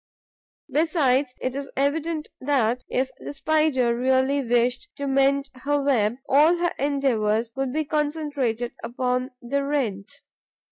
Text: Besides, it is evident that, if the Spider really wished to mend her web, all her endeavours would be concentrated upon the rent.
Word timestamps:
Besides, 0.71 1.35
it 1.39 1.53
is 1.53 1.69
evident 1.77 2.29
that, 2.39 2.83
if 2.89 3.11
the 3.19 3.33
Spider 3.33 3.95
really 3.95 4.41
wished 4.43 4.89
to 4.95 5.05
mend 5.05 5.51
her 5.53 5.79
web, 5.79 6.15
all 6.27 6.55
her 6.57 6.71
endeavours 6.79 7.51
would 7.55 7.71
be 7.71 7.85
concentrated 7.85 8.73
upon 8.83 9.29
the 9.43 9.63
rent. 9.63 10.11